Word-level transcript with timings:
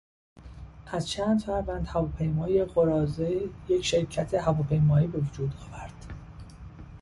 از 0.87 1.09
چند 1.09 1.41
فروند 1.41 1.87
هواپیمای 1.87 2.65
قراضه 2.65 3.49
یک 3.69 3.85
شرکت 3.85 4.33
هواپیمایی 4.33 5.05
عمده 5.05 5.17
به 5.17 5.27
وجود 5.27 5.51
آورد. 5.67 6.05